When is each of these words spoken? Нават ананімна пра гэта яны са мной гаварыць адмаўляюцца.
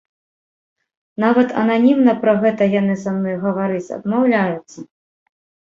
Нават 1.23 1.53
ананімна 1.65 2.11
пра 2.25 2.33
гэта 2.45 2.63
яны 2.79 2.95
са 3.03 3.15
мной 3.21 3.39
гаварыць 3.47 3.85
адмаўляюцца. 4.01 4.79